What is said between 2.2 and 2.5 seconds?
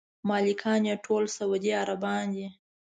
دي.